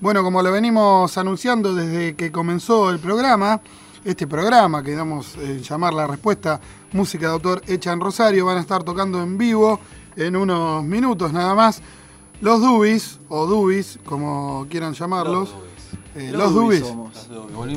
[0.00, 3.60] Bueno, como lo venimos anunciando desde que comenzó el programa,
[4.04, 6.60] este programa que damos en llamar La Respuesta,
[6.92, 9.80] música de autor hecha en Rosario, van a estar tocando en vivo
[10.14, 11.82] en unos minutos nada más.
[12.40, 15.52] Los Dubis, o Dubis, como quieran llamarlos.
[16.14, 16.84] Eh, los Dubis.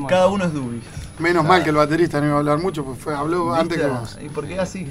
[0.08, 0.84] Cada uno es Dubis.
[1.18, 3.88] Menos mal que el baterista no iba a hablar mucho, pues fue, habló antes que
[3.88, 4.20] vos.
[4.24, 4.86] ¿Y por qué así?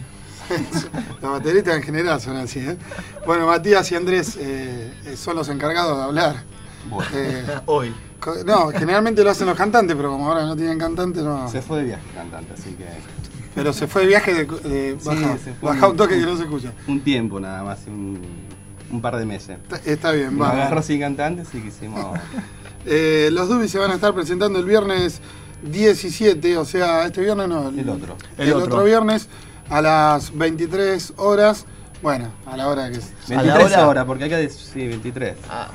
[1.22, 2.58] Los bateristas en general son así.
[2.58, 2.76] ¿eh?
[3.24, 6.44] Bueno, Matías y Andrés eh, eh, son los encargados de hablar.
[7.14, 7.94] Eh, Hoy.
[8.46, 11.48] no, generalmente lo hacen los cantantes, pero como ahora no tienen cantante, no.
[11.50, 12.86] Se fue de viaje cantante, así que
[13.54, 16.72] Pero se fue de viaje de, de baja, un- un toque que no se escucha.
[16.86, 18.20] un tiempo nada más, un,
[18.90, 19.58] un par de meses.
[19.70, 20.50] Está, está bien, Me va.
[20.52, 22.18] agarró sin cantante, así que hicimos.
[22.86, 25.20] Eh, los Dubis se van a estar presentando el viernes
[25.62, 27.68] 17, o sea, este viernes no.
[27.68, 28.16] El otro.
[28.38, 28.64] El, El otro.
[28.76, 28.84] otro.
[28.84, 29.28] viernes
[29.68, 31.66] a las 23 horas.
[32.02, 33.12] Bueno, a la hora que es.
[33.28, 35.36] A la 23 hora- horas, porque acá sí, 23.
[35.50, 35.68] Ah,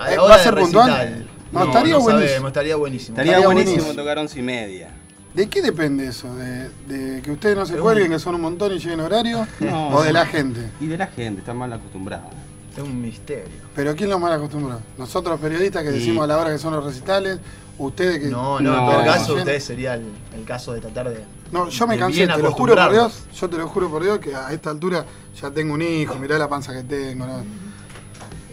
[0.00, 0.90] a Eh, la ¿va a ser puntual?
[0.90, 1.26] recital.
[1.52, 2.28] No, estaría buenísimo.
[2.28, 3.10] sabemos, estaría buenísimo.
[3.14, 4.02] Estaría, Estaría buenísimo, buenísimo.
[4.02, 4.90] tocar 11 y media.
[5.34, 6.34] ¿De qué depende eso?
[6.34, 9.46] ¿De, de que ustedes no se cuelguen, que son un montón y lleguen horario?
[9.60, 9.88] No.
[9.90, 10.60] ¿O de la gente?
[10.80, 12.28] Y de la gente, está mal acostumbrada.
[12.76, 13.48] Es un misterio.
[13.74, 14.80] ¿Pero quién los mal acostumbrado?
[14.96, 17.38] ¿Nosotros periodistas que decimos a la hora que son los recitales?
[17.78, 18.26] ¿Ustedes que.?
[18.28, 20.04] No, no, No, en todo caso, ustedes sería el,
[20.36, 21.24] el caso de tratar de.
[21.50, 22.92] No, yo me cansé, te lo juro por.
[22.92, 25.04] Dios, yo te lo juro por Dios que a esta altura
[25.40, 27.26] ya tengo un hijo, mirá la panza que tengo.
[27.26, 27.42] ¿no?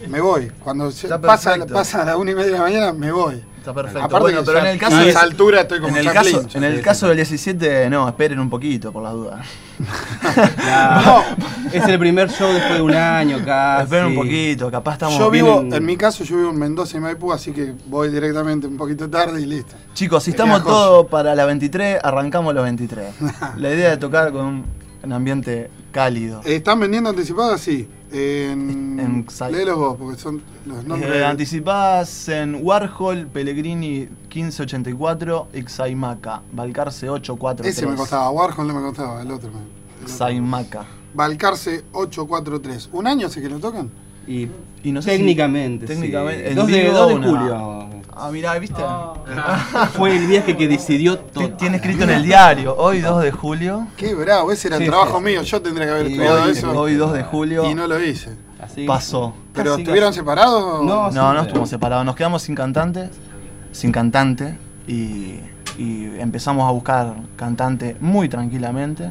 [0.06, 0.50] Me voy.
[0.62, 0.90] Cuando
[1.22, 3.42] pasa, pasa a las una y media de la mañana, me voy.
[3.58, 4.04] Está perfecto.
[4.04, 6.06] Aparte bueno, que pero ya en el caso a de esa altura estoy como en
[6.06, 9.46] el caso, en el caso del 17, no, esperen un poquito por las dudas.
[10.56, 11.22] Claro.
[11.72, 13.84] Es el primer show después de un año casi.
[13.84, 17.00] esperen un poquito, capaz estamos Yo vivo, en mi caso, yo vivo en Mendoza y
[17.00, 19.74] Maipú, así que voy directamente un poquito tarde y listo.
[19.94, 23.14] Chicos, si estamos todos para la 23, arrancamos los 23.
[23.56, 24.64] La idea de tocar con
[25.02, 26.42] un, ambiente cálido.
[26.44, 27.60] ¿Están vendiendo anticipadas?
[27.60, 27.88] Sí.
[28.10, 31.14] En, En léelos vos, porque son los nombres.
[31.14, 37.76] Eh, anticipadas en Warhol, Pellegrini 1584, Ixaimaca, Balcarce 843.
[37.76, 39.50] Ese me costaba, Warhol no me costaba, el otro.
[39.50, 39.64] me- el
[40.04, 40.06] otro.
[40.06, 40.86] Ixaimaca.
[41.14, 42.88] Balcarce 843.
[42.92, 43.90] ¿Un año hace que lo tocan?
[44.26, 44.48] Y,
[44.84, 45.86] Y no sé si- técnicamente.
[45.86, 46.50] técnicamente, sí.
[46.50, 47.77] en 2 de, vivo 2 de una- julio.
[48.20, 48.82] Ah, mirá, ¿viste?
[49.94, 51.50] Fue el viaje que decidió todo.
[51.52, 53.86] Tiene escrito en el diario, hoy 2 de julio.
[53.96, 55.24] Qué bravo, ese era el Sí, trabajo sí.
[55.24, 57.86] mío, yo tendría que haber Y estudiado Hoy, eso hoy 2 de julio y no
[57.86, 58.30] lo hice.
[58.60, 59.34] Así- pasó.
[59.54, 60.18] ¿Pero Casi, estuvieron casi.
[60.20, 60.62] separados?
[60.62, 63.10] o- No, No, estuvimos separados, nos quedamos sin cantantes,
[63.70, 64.58] sin cantante
[64.88, 65.38] y,
[65.78, 69.10] y empezamos a buscar cantante muy tranquilamente.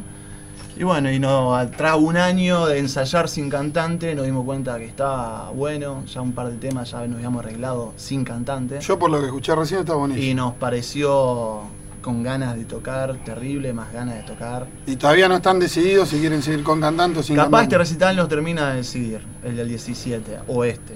[0.80, 4.86] Y bueno, y no, tras un año de ensayar sin cantante nos dimos cuenta que
[4.86, 8.80] estaba bueno, ya un par de temas ya nos habíamos arreglado sin cantante.
[8.82, 10.36] Yo por lo que escuché recién está Y buenísimo.
[10.46, 11.62] nos pareció
[12.02, 14.68] con ganas de tocar, terrible, más ganas de tocar.
[14.86, 17.78] Y, todavía no están decididos si quieren seguir con cantante o sin Capaz este cantante.
[17.80, 20.94] recital nos termina de decidir, el del 17 o este.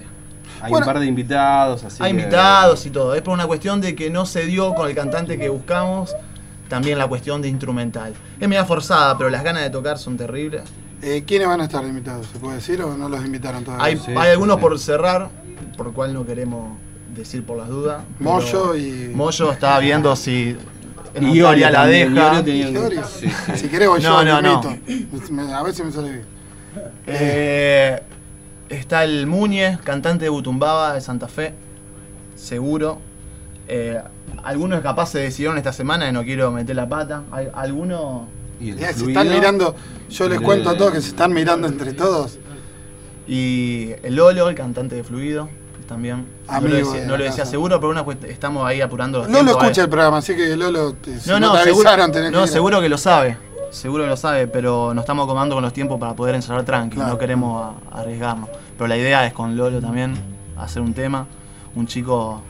[0.62, 0.86] Hay Bueno.
[0.86, 3.14] un par de invitados, así Hay que- invitados y todo.
[3.16, 6.14] Es por una cuestión de que no se dio con el cantante que buscamos.
[6.72, 8.14] También la cuestión de instrumental.
[8.40, 10.62] Es media forzada, pero las ganas de tocar son terribles.
[11.02, 12.26] Eh, ¿Quiénes van a estar invitados?
[12.32, 13.84] ¿Se puede decir o no los invitaron todavía?
[13.84, 14.60] Hay, sí, hay algunos sí.
[14.62, 15.28] por cerrar,
[15.76, 16.78] por lo cual no queremos
[17.14, 18.04] decir por las dudas.
[18.20, 20.56] Moyo y- Moyo estaba viendo si
[21.20, 22.40] Y Italia la deja.
[22.42, 23.52] Iorio sí, sí.
[23.54, 24.78] Si querés voy No, yo, no, no.
[25.28, 26.24] Me- A veces me sale bien.
[27.06, 28.00] Eh,
[28.70, 31.52] está el Muñez, cantante de Butumbaba de Santa Fe,
[32.34, 32.98] seguro.
[33.68, 34.00] Eh,
[34.42, 37.22] algunos capaz se decidieron esta semana y no quiero meter la pata.
[37.54, 38.22] Algunos
[38.60, 39.74] se están mirando,
[40.10, 42.38] yo les el- cuento a todos que se están mirando entre todos.
[43.26, 45.48] Y el Lolo, el cantante de Fluido,
[45.86, 46.26] también.
[46.48, 49.38] Amigo no lo decía, de no lo seguro, pero una estamos ahí apurando los Lolo
[49.44, 49.84] tiempos, escucha eh.
[49.84, 52.48] el programa, así que Lolo, si No, no, no, te seguro, avisaron, tenés no, que
[52.48, 53.36] seguro que lo sabe.
[53.70, 56.96] Seguro que lo sabe, pero nos estamos acomodando con los tiempos para poder ensayar tranqui.
[56.96, 57.12] Claro.
[57.12, 58.50] No queremos arriesgarnos.
[58.76, 60.14] Pero la idea es con Lolo también
[60.58, 61.26] hacer un tema.
[61.74, 62.42] Un chico,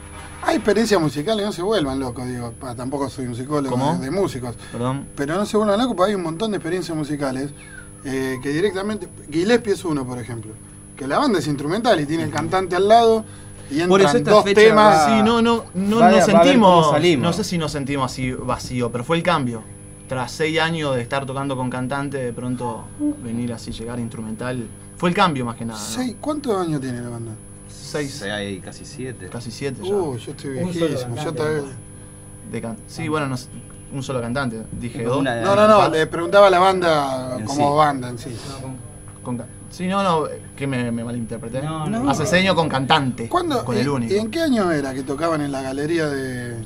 [0.44, 2.53] Hay experiencias musicales, no se vuelvan locos, digo.
[2.76, 3.97] tampoco soy un psicólogo ¿Cómo?
[3.98, 4.56] de, músicos.
[4.72, 5.06] perdón.
[5.14, 7.50] Pero no se vuelvan locos porque hay un montón de experiencias musicales
[8.04, 9.08] eh, que directamente.
[9.31, 10.52] Gillespie es uno, por ejemplo.
[10.97, 13.25] Que la banda es instrumental y tiene el cantante al lado
[13.70, 14.97] y entran Por eso esta dos fecha temas.
[14.97, 16.93] va- Sí, no, no, no nos sentimos.
[17.19, 19.62] No sé si nos sentimos así vacío, pero fue el cambio.
[20.08, 22.84] Tras seis años de estar tocando con cantante, de pronto
[23.25, 24.67] venir así, llegar instrumental.
[24.96, 25.81] Fue el cambio más que nada.
[26.20, 27.32] ¿Cuántos años tiene la banda?
[27.93, 29.29] Seis, hay casi siete.
[29.29, 29.94] casi siete ya.
[29.94, 31.17] Uh, yo estoy Un solo viejísimo.
[31.17, 31.62] Yo todavía-
[32.50, 33.37] De sí, bueno, no
[33.93, 34.62] un solo cantante.
[34.73, 35.19] Dije dos.
[35.19, 37.77] una- No, no, no, le preguntaba a la banda como sí.
[37.77, 38.37] banda en sí.
[39.23, 41.62] Con sí, no, no, que me, me malinterpreté.
[41.62, 42.11] No, no.
[42.11, 43.29] Hace seis años con cantante.
[43.29, 43.65] ¿Cuándo?
[43.65, 44.12] Con el único.
[44.12, 46.56] ¿Y en qué año era que tocaban en la galería de,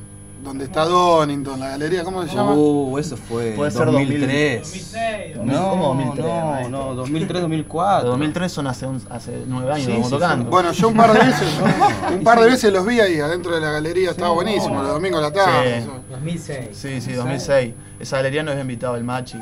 [0.46, 2.54] donde está Donington, la galería, ¿cómo se llama?
[2.54, 4.60] Uh, eso fue Puede ser 2003.
[4.62, 5.37] 2006.
[5.44, 8.08] No, ¿Cómo 2003, no, no, 2003, 2004.
[8.08, 10.48] 2003 son hace, un- hace nueve años Sí, sí, tocando.
[10.50, 11.48] Bueno, yo un par de veces,
[12.14, 15.19] un par de veces los vi ahí adentro de la galería, estaba buenísimo, los domingos
[15.19, 15.72] a la tarde.
[15.72, 15.78] Sí.
[15.78, 16.00] eso.
[16.10, 16.69] 2006.
[16.72, 17.75] Sí, sí, 2006.
[18.00, 19.38] Esa galería nos había invitado el Machi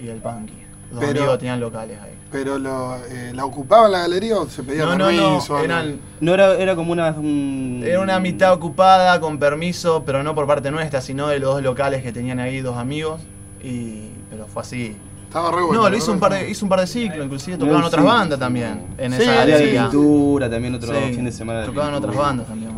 [0.00, 0.54] y el Punky.
[0.90, 2.12] Los Pero- amigos tenían locales ahí.
[2.30, 5.54] Pero lo, eh, ¿la ocupaban la galería o se pedía No, no, permiso?
[5.54, 7.10] no, eran, No era, era como una.
[7.12, 11.54] un- era una mitad ocupada, con permiso, pero no por parte nuestra, sino de los
[11.54, 13.20] dos locales que tenían ahí dos amigos.
[13.62, 14.96] Y, pero fue así.
[15.24, 15.82] Estaba re bueno.
[15.82, 17.86] No, lo hizo un par de, hizo un par de ciclos, inclusive No, tocaban sí.
[17.88, 19.82] otras bandas también en Sí, esa de galería.
[19.90, 21.60] pintura, también otro Sí, fin de semana.
[21.60, 22.10] de tocaban pintura.
[22.12, 22.72] otras bandas también.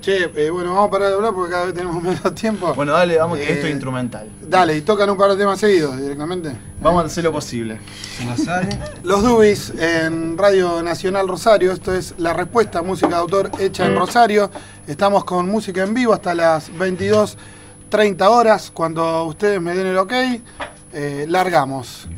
[0.00, 2.72] Che, eh, bueno, vamos a parar de hablar porque cada vez tenemos menos tiempo.
[2.74, 4.30] Bueno, dale, vamos, que Eh, esto es instrumental.
[4.40, 6.52] Dale, y tocan un par de temas seguidos directamente.
[6.80, 7.78] Vamos a hacer lo posible.
[8.42, 8.78] Sale.
[9.02, 13.96] Los Dubis en Radio Nacional Rosario, esto es La Respuesta, música de autor hecha en
[13.96, 14.50] Rosario.
[14.86, 18.70] Estamos con música en vivo hasta las 22.30 horas.
[18.70, 20.12] Cuando ustedes me den el ok,
[20.94, 22.08] eh, largamos.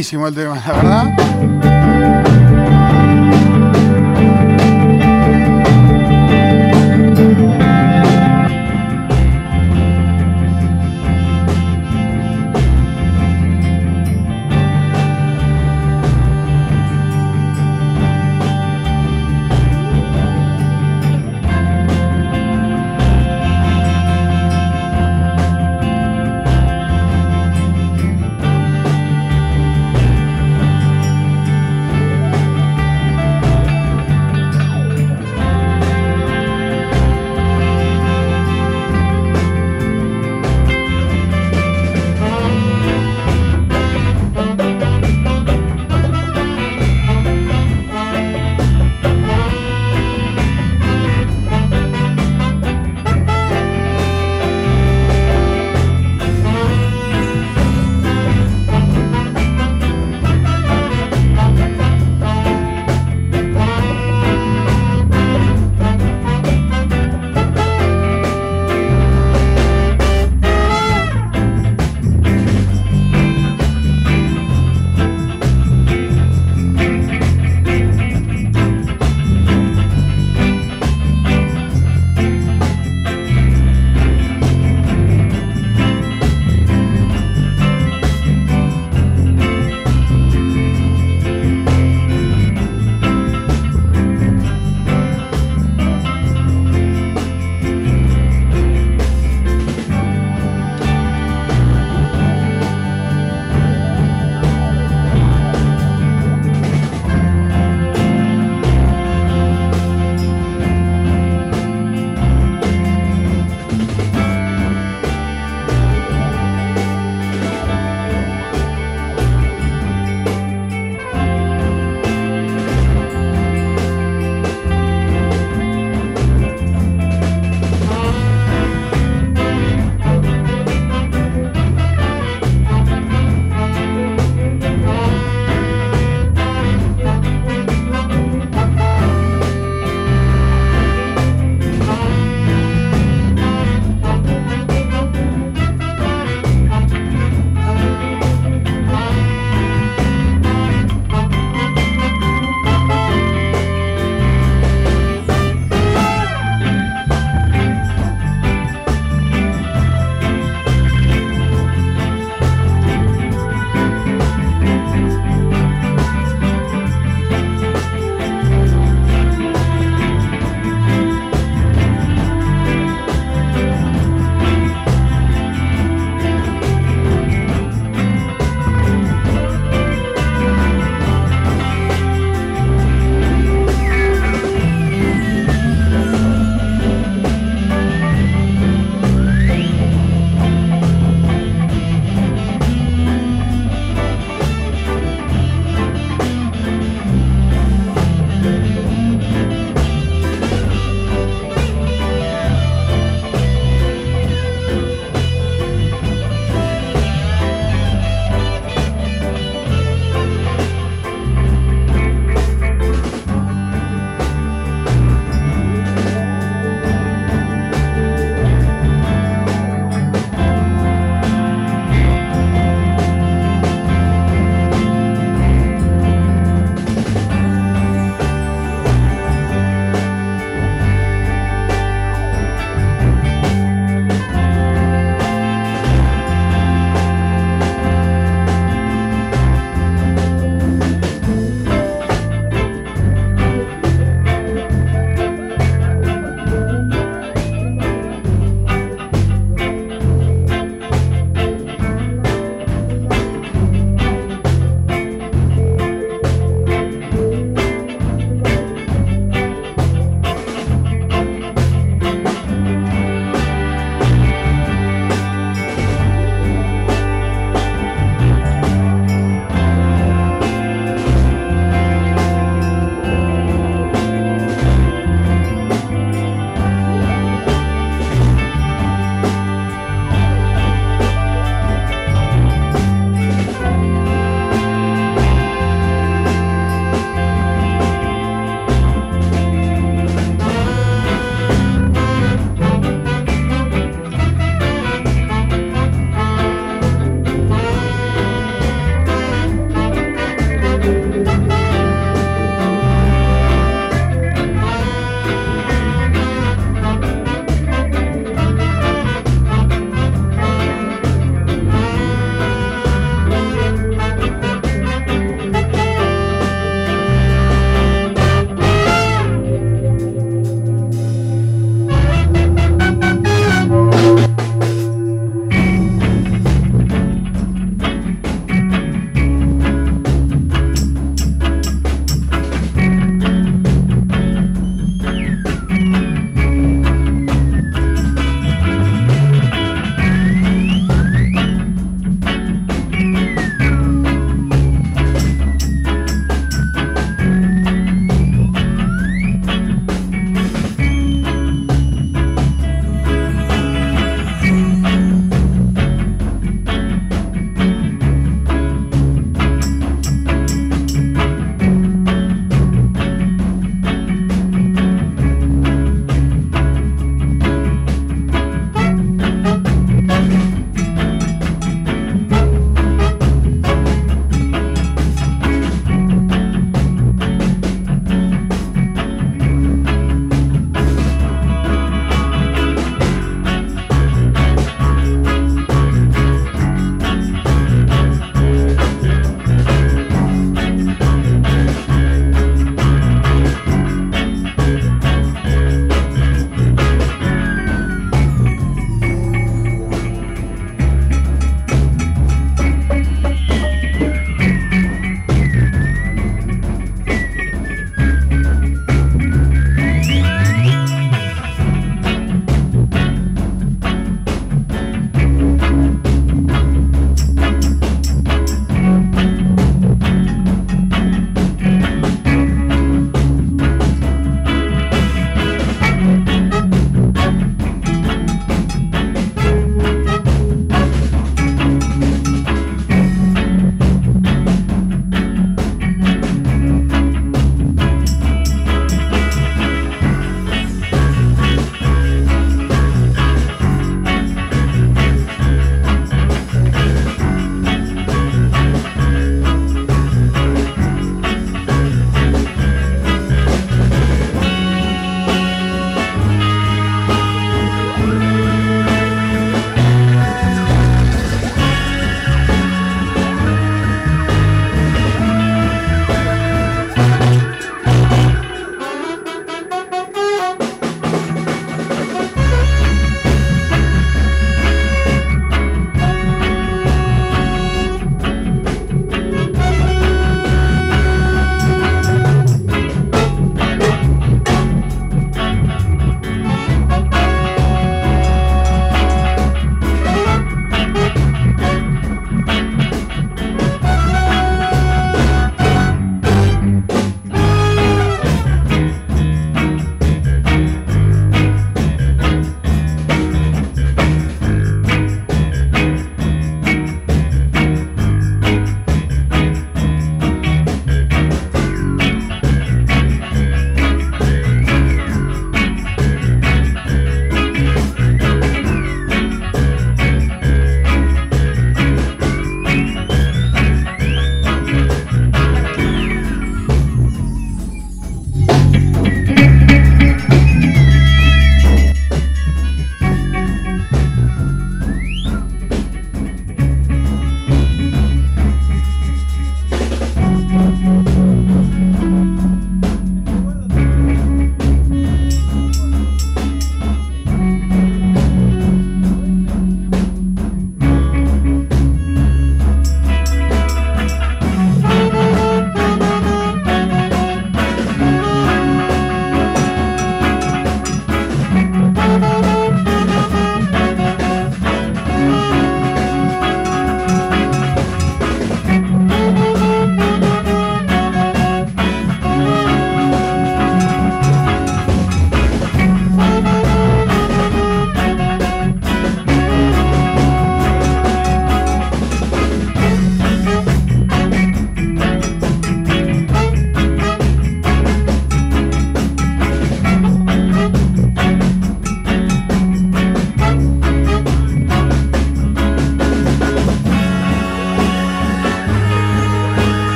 [0.00, 1.59] Buenísimo el tema, la verdad.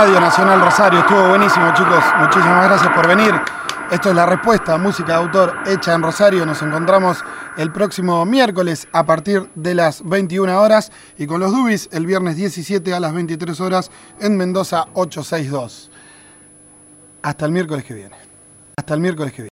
[0.00, 1.00] Radio Nacional Rosario.
[1.00, 2.02] Estuvo buenísimo, chicos.
[2.18, 3.34] Muchísimas gracias por venir.
[3.90, 6.46] Esto es la respuesta, música de autor hecha en Rosario.
[6.46, 7.22] Nos encontramos
[7.58, 12.36] el próximo miércoles a partir de las 21 horas y con los Dubis el viernes
[12.36, 15.90] 17 a las 23 horas en Mendoza 862.
[17.20, 18.16] Hasta el miércoles que viene.
[18.78, 19.49] Hasta el miércoles que viene.